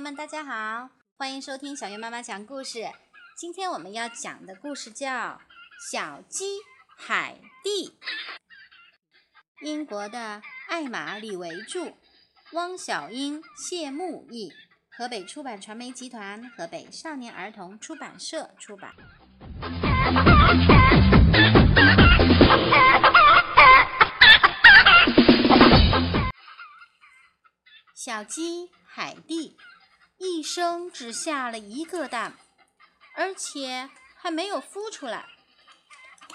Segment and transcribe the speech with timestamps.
[0.00, 2.90] 友们，大家好，欢迎收听小月妈妈讲故事。
[3.36, 5.08] 今天我们要讲的故事叫
[5.92, 6.56] 《小鸡
[6.96, 7.88] 海蒂》。
[9.60, 11.92] 英国的艾玛·李维著，
[12.52, 14.50] 汪小英、谢木译，
[14.88, 18.94] 河北出版传媒集团、河北少年儿童出版社出版。
[27.94, 29.58] 小鸡海蒂
[30.22, 32.34] 一生只下了一个蛋，
[33.14, 35.24] 而且还没有孵出来。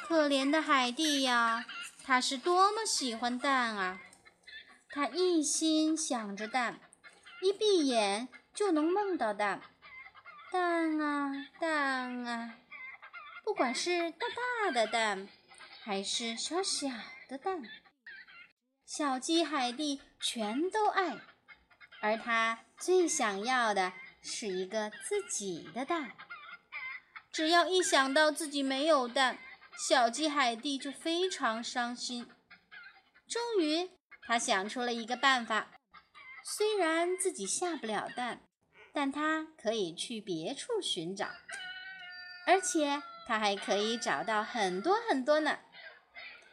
[0.07, 1.63] 可怜的海蒂呀，
[2.03, 4.01] 它是多么喜欢蛋啊！
[4.89, 6.79] 它一心想着蛋，
[7.43, 9.61] 一闭眼就能梦到蛋。
[10.51, 12.55] 蛋啊蛋啊，
[13.43, 14.25] 不管是大
[14.63, 15.27] 大的蛋，
[15.83, 16.87] 还是小小
[17.29, 17.61] 的蛋，
[18.83, 21.17] 小鸡海蒂全都爱。
[22.01, 26.11] 而他最想要的是一个自己的蛋。
[27.31, 29.39] 只要一想到自己没有蛋，
[29.87, 32.27] 小鸡海蒂就非常伤心。
[33.27, 33.89] 终于，
[34.21, 35.71] 他想出了一个办法：
[36.43, 38.41] 虽然自己下不了蛋，
[38.93, 41.27] 但他可以去别处寻找，
[42.45, 45.59] 而且他还可以找到很多很多呢。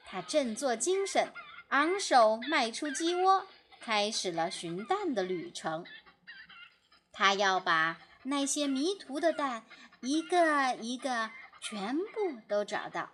[0.04, 1.32] 他振作精神，
[1.68, 3.46] 昂首迈出鸡窝。
[3.80, 5.84] 开始了寻蛋的旅程。
[7.22, 9.64] 他要把那些迷途的蛋
[10.00, 13.12] 一个一个全部都找到，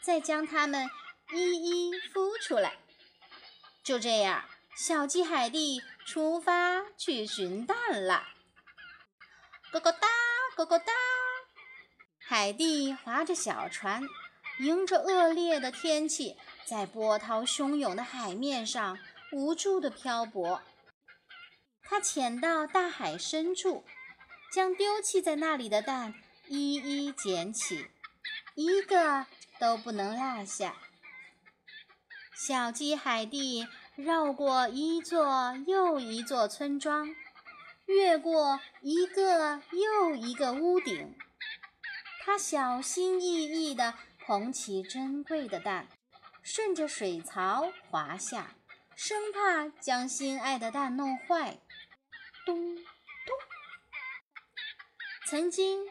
[0.00, 0.88] 再将它们
[1.30, 2.78] 一一孵出来。
[3.82, 8.28] 就这样，小鸡海蒂出发去寻蛋了。
[9.70, 10.08] 咯咯哒，
[10.56, 10.90] 咯咯哒，
[12.18, 14.08] 海蒂划着小船，
[14.60, 18.98] 迎着恶劣的天气，在波涛汹涌的海面上。
[19.32, 20.62] 无助的漂泊，
[21.84, 23.84] 他潜到大海深处，
[24.50, 26.14] 将丢弃在那里的蛋
[26.48, 27.86] 一一捡起，
[28.54, 29.26] 一个
[29.58, 30.76] 都不能落下。
[32.34, 37.14] 小鸡海蒂绕过一座又一座村庄，
[37.86, 41.14] 越过一个又一个屋顶，
[42.24, 45.86] 他小心翼翼地捧起珍贵的蛋，
[46.42, 48.54] 顺着水槽滑下。
[48.96, 51.58] 生怕将心爱的蛋弄坏，
[52.44, 52.84] 咚咚。
[55.26, 55.86] 曾经，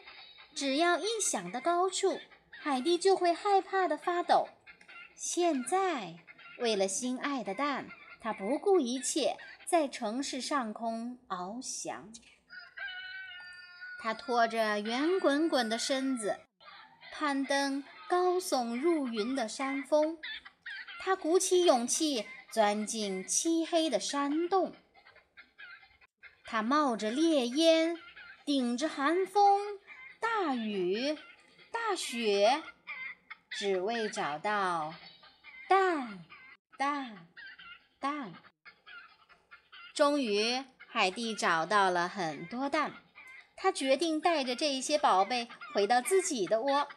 [0.54, 2.20] 只要一想到高处，
[2.50, 4.48] 海蒂就会害怕的发抖。
[5.16, 6.16] 现在，
[6.58, 7.88] 为了心爱的蛋，
[8.20, 12.12] 他不顾一切，在城市上空翱翔。
[14.00, 16.38] 他拖着圆滚滚的身子，
[17.12, 20.18] 攀登高耸入云的山峰。
[21.00, 22.26] 他鼓起勇气。
[22.52, 24.76] 钻进漆黑的山洞，
[26.54, 27.98] 他冒着烈烟，
[28.44, 29.80] 顶着寒风、
[30.20, 31.18] 大雨、
[31.72, 32.62] 大雪，
[33.50, 34.94] 只为找到
[35.68, 36.24] 蛋、
[36.78, 37.26] 蛋、
[37.98, 38.34] 蛋。
[39.92, 43.02] 终于，海蒂找到了很多蛋，
[43.56, 46.72] 他决定带着这些宝贝回到自己的窝。
[46.76, 46.88] 啊，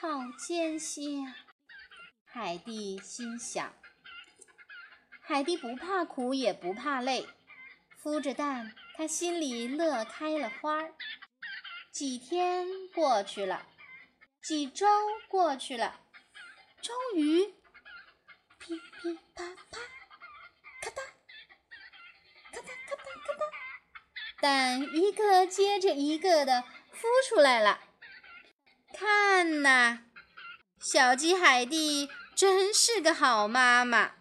[0.00, 1.36] 好艰辛啊！
[2.24, 3.72] 海蒂心想
[5.22, 7.28] ：“海蒂不怕苦，也不怕累，
[8.02, 10.94] 孵着蛋，他心里乐开了花儿。
[11.92, 13.66] 几天过去了，
[14.42, 14.86] 几周
[15.28, 16.00] 过去了，
[16.80, 17.44] 终于，
[18.58, 19.78] 噼噼啪啪，
[20.80, 21.02] 咔嗒，
[22.52, 27.80] 咔嗒咔嗒咔嗒，蛋一个接着一个的孵出来了。
[28.94, 30.04] 看呐，
[30.80, 32.08] 小鸡海蒂。”
[32.40, 34.14] 真是个好妈妈。